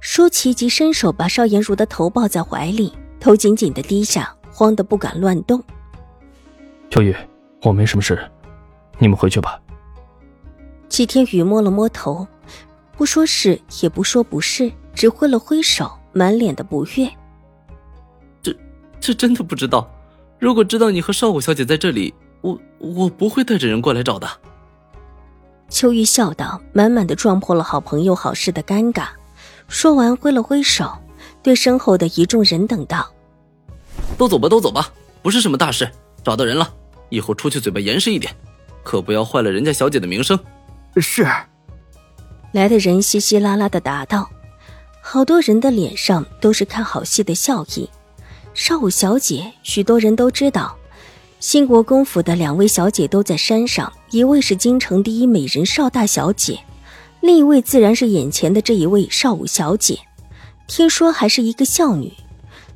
[0.00, 5.62] 舒淇即伸手把邵颜如的头抱在怀里，头紧紧的低下，慌得不敢乱动。
[6.90, 7.14] 秋雨，
[7.62, 8.18] 我没什么事，
[8.98, 9.60] 你们回去吧。
[10.88, 12.26] 齐天宇摸了摸头，
[12.96, 17.08] 不说是也不说不是，只挥了挥手，满脸的不悦。
[18.42, 18.56] 这
[18.98, 19.88] 这真的不知道，
[20.38, 24.26] 如果知道你和邵武小姐在这里，我我不会带着人过来找的。
[25.68, 29.08] 秋玉笑道，满满的撞破了好朋友好事的尴尬。
[29.70, 30.92] 说完，挥了挥手，
[31.44, 33.08] 对身后的一众人等道
[34.18, 35.88] ：“都走吧，都走吧，不是什么大事，
[36.24, 36.68] 找到人了，
[37.08, 38.34] 以后出去嘴巴严实一点，
[38.82, 40.36] 可不要坏了人家小姐的名声。”
[41.00, 41.24] 是。
[42.50, 44.28] 来的人稀稀拉拉的答道，
[45.00, 47.88] 好多人的脸上都是看好戏的笑意。
[48.52, 50.76] 少武小姐，许多人都知道，
[51.38, 56.58] 兴国公府的两位小姐都在山上，一位是京城第一美人邵大小姐。
[57.20, 59.98] 另一位自然是眼前的这一位少武小姐，
[60.66, 62.12] 听说还是一个孝女，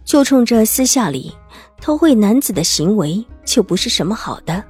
[0.05, 1.33] 就冲这私下里
[1.81, 4.62] 偷窥男子的行为，就不是什么好的。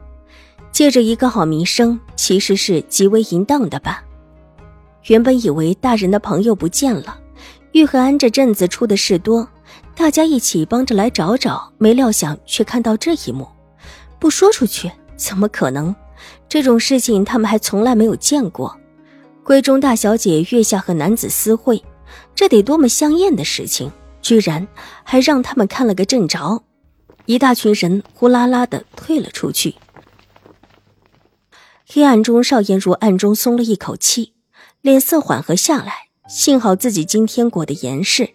[0.71, 4.03] 借着一个好名声，其实是极为淫荡的吧？
[5.07, 7.19] 原本以为大人的朋友不见了，
[7.73, 9.47] 玉和安这阵子出的事多，
[9.95, 13.47] 大家一起帮着来找找，没料想却看到这一幕。
[14.19, 15.95] 不说出去怎么可能？
[16.49, 18.77] 这种事情他们还从来没有见过。
[19.45, 21.85] 闺中大小姐月下和男子私会，
[22.35, 23.91] 这得多么香艳的事情！
[24.23, 24.67] 居然
[25.03, 26.63] 还让他们看了个正着，
[27.27, 29.75] 一大群人呼啦啦的退了出去。
[31.87, 34.33] 黑暗中，邵颜如暗中松了一口气，
[34.81, 36.09] 脸色缓和下来。
[36.27, 38.31] 幸好自己今天裹得严实，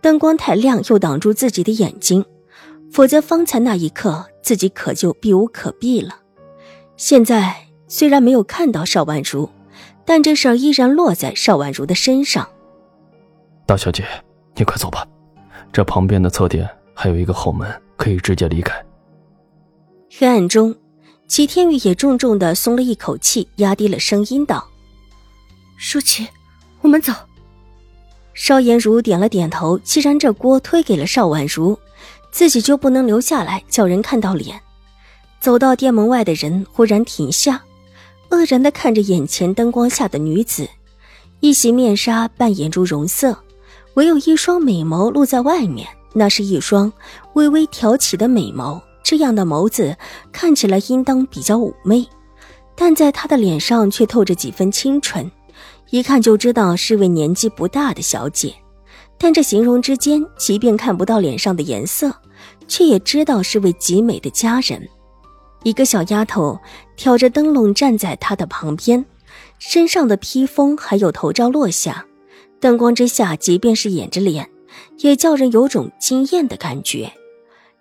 [0.00, 2.24] 灯光太亮又挡住自己的眼睛，
[2.90, 6.20] 否则方才那一刻自己可就避无可避了。
[6.96, 9.50] 现在虽然没有看到邵婉如。
[10.06, 12.48] 但这事儿依然落在邵婉如的身上。
[13.66, 14.06] 大小姐，
[14.54, 15.06] 你快走吧，
[15.72, 18.80] 这旁边的侧殿还有一个后门，可以直接离开。
[20.18, 20.74] 黑暗中，
[21.26, 24.64] 齐天宇也重重的松了一口气，压低了声音道
[25.76, 26.26] ：“舒淇，
[26.80, 27.12] 我们走。”
[28.32, 29.76] 邵颜如点了点头。
[29.78, 31.76] 既然这锅推给了邵婉如，
[32.30, 34.60] 自己就不能留下来叫人看到脸。
[35.40, 37.62] 走到店门外的人忽然停下。
[38.36, 40.68] 愕然的看着眼前灯光下的女子，
[41.40, 43.36] 一袭面纱扮演住容色，
[43.94, 46.92] 唯有一双美眸露在外面，那是一双
[47.32, 48.78] 微微挑起的美眸。
[49.02, 49.96] 这样的眸子
[50.32, 52.06] 看起来应当比较妩媚，
[52.74, 55.30] 但在她的脸上却透着几分清纯，
[55.90, 58.54] 一看就知道是位年纪不大的小姐。
[59.16, 62.12] 但这形容之间，即便看不到脸上的颜色，
[62.68, 64.86] 却也知道是位极美的佳人。
[65.66, 66.60] 一个小丫头
[66.94, 69.04] 挑着灯笼站在他的旁边，
[69.58, 72.06] 身上的披风还有头罩落下，
[72.60, 74.48] 灯光之下，即便是掩着脸，
[74.98, 77.12] 也叫人有种惊艳的感觉。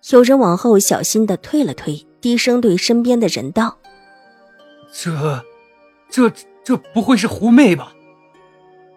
[0.09, 3.77] 有人往后小心的退了退，低声对身边的人道
[4.91, 5.45] ：“这，
[6.09, 6.31] 这，
[6.63, 7.93] 这不会是狐媚吧？”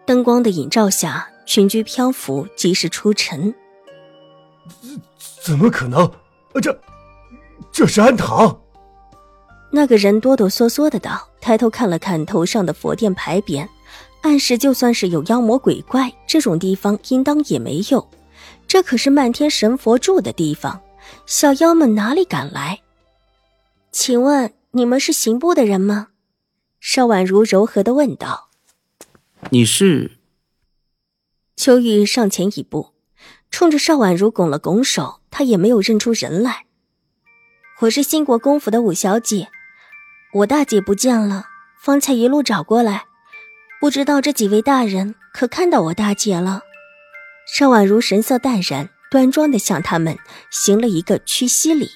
[0.06, 3.54] 灯光的映照下，裙裾漂浮，即是出尘。
[5.43, 6.10] 怎么可能？
[6.62, 6.81] 这，
[7.71, 8.59] 这是安堂。
[9.71, 13.69] 那个人哆哆嗦嗦的道，抬头看了看头上的佛殿牌匾，
[14.23, 18.09] 暗示就算是有妖魔鬼怪，这种地方应当也没有。
[18.67, 20.81] 这可是漫天神佛住的地方，
[21.27, 22.81] 小妖们哪里敢来？
[23.93, 26.09] 请问你们是刑部的人吗？
[26.81, 28.49] 邵婉如柔和的问道。
[29.51, 30.12] 你是？
[31.57, 32.95] 秋玉上前一步，
[33.51, 36.66] 冲着邵婉如拱了拱手，她也没有认出人来。
[37.81, 39.48] 我是新国公府的五小姐。
[40.34, 41.47] 我大姐不见了，
[41.80, 43.07] 方才一路找过来，
[43.80, 46.60] 不知道这几位大人可看到我大姐了。
[47.57, 50.19] 邵婉如神色淡然，端庄的向他们
[50.51, 51.91] 行了一个屈膝礼。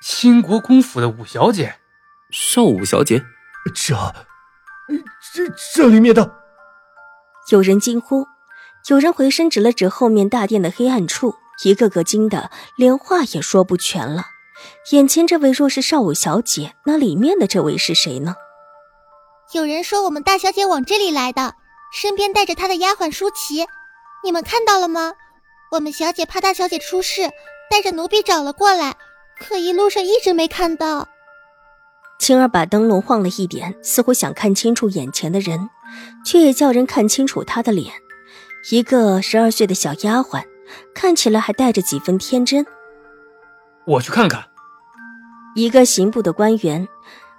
[0.00, 1.76] 兴国公府的五小姐，
[2.30, 3.22] 邵五小姐，
[3.74, 3.94] 这，
[5.34, 6.38] 这这里面的，
[7.50, 8.26] 有人惊呼，
[8.88, 11.34] 有人回身指了指后面大殿的黑暗处，
[11.64, 14.24] 一个个惊得连话也说不全了。
[14.92, 18.34] 眼前这位若是少武小姐，那里面的这位是谁呢？
[19.52, 21.54] 有人说我们大小姐往这里来的，
[21.92, 23.66] 身边带着她的丫鬟舒淇，
[24.22, 25.12] 你们看到了吗？
[25.72, 27.30] 我们小姐怕大小姐出事，
[27.70, 28.96] 带着奴婢找了过来，
[29.38, 31.08] 可一路上一直没看到。
[32.18, 35.70] 青儿把灯笼晃了一点，似乎想看清楚眼前的人，
[36.24, 37.94] 却也叫人看清楚她的脸。
[38.70, 40.44] 一个十二岁的小丫鬟，
[40.94, 42.66] 看起来还带着几分天真。
[43.86, 44.49] 我去看看。
[45.54, 46.86] 一个刑部的官员，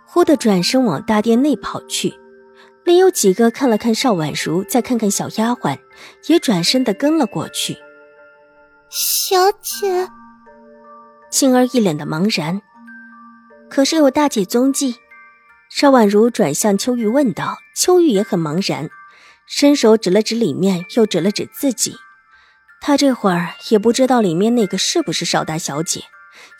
[0.05, 2.13] 忽地转身往大殿内跑去。
[2.83, 5.77] 另有几个看了看邵婉如，再看看小丫鬟，
[6.27, 7.77] 也转身的跟了过去。
[8.89, 10.09] 小姐，
[11.29, 12.61] 青儿一脸的茫然。
[13.69, 14.95] 可是有大姐踪迹，
[15.69, 17.57] 邵婉如转向秋玉问道。
[17.73, 18.89] 秋玉也很茫然，
[19.47, 21.95] 伸手指了指里面，又指了指自己。
[22.81, 26.01] 她这会儿也不知道里面那个是不是邵大小姐，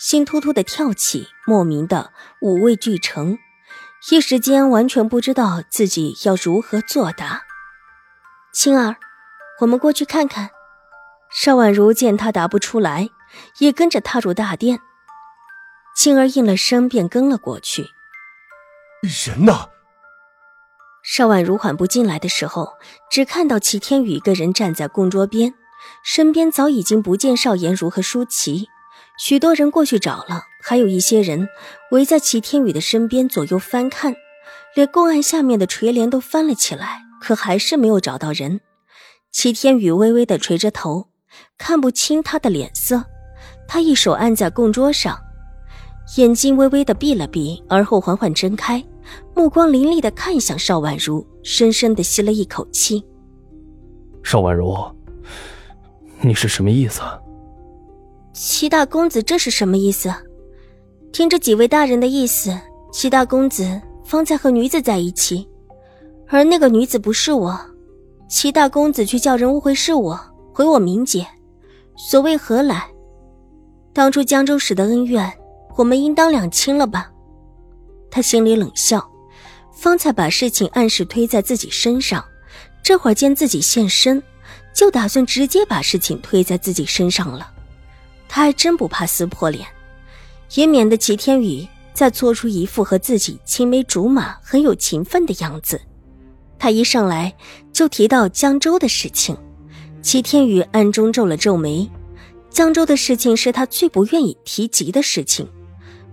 [0.02, 2.12] 心突突的跳起，莫名的
[2.42, 3.38] 五味俱成，
[4.10, 7.44] 一时间完全不知道自己要如何作答。
[8.52, 8.96] 青儿，
[9.60, 10.50] 我们过去看看。
[11.30, 13.12] 邵婉如见他答不出来，
[13.60, 14.80] 也跟着踏入大殿。
[15.96, 17.86] 青儿应了声，便跟了过去。
[19.04, 19.70] 人呢？
[21.04, 22.74] 邵婉如缓步进来的时候，
[23.12, 25.54] 只看到齐天宇一个人站在供桌边，
[26.04, 28.68] 身边早已经不见邵颜如和舒淇。
[29.24, 31.48] 许多人过去找了，还有一些人
[31.92, 34.16] 围在齐天宇的身边左右翻看，
[34.74, 38.62] 连供案下面的垂帘都翻了起来，可还是没有找到人。
[39.32, 41.10] 齐天宇微微的垂着头，
[41.60, 43.06] 看不清他的脸色，
[43.68, 45.16] 他一手按在供桌上。
[46.18, 48.84] 眼睛微微的闭了闭，而后缓缓睁开，
[49.36, 53.06] 目光凌厉的看向邵婉如，深深的吸了一口气。
[54.24, 54.76] 邵婉如，
[56.22, 57.04] 你是什么意思？
[58.34, 60.14] 齐大公子这是什么意思？
[61.12, 62.58] 听着几位大人的意思，
[62.92, 65.48] 齐大公子方才和女子在一起，
[66.28, 67.60] 而那个女子不是我，
[68.30, 70.20] 齐大公子却叫人误会是我，
[70.54, 71.28] 毁我名节，
[71.98, 72.88] 所谓何来？
[73.94, 75.32] 当初江州时的恩怨。
[75.78, 77.10] 我们应当两清了吧？
[78.12, 79.10] 他心里冷笑，
[79.72, 82.24] 方才把事情暗示推在自己身上，
[82.84, 84.22] 这会儿见自己现身，
[84.76, 87.50] 就打算直接把事情推在自己身上了。
[88.34, 89.68] 他还真不怕撕破脸，
[90.54, 95.82] 也免得齐天宇再做出一副和自己青梅竹马、很有情分的样子。
[96.58, 97.36] 他一上来
[97.74, 99.36] 就提到江州的事情，
[100.02, 101.92] 齐天宇暗中皱了皱眉。
[102.50, 105.46] 江州的事情是他最不愿意提及的事情。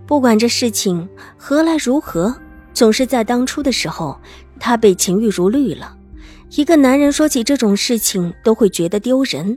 [0.05, 2.35] 不管这事情何来如何，
[2.75, 4.21] 总是在当初的时候，
[4.59, 5.97] 他被秦玉如绿了。
[6.51, 9.57] 一个男人说起这种事情都会觉得丢人。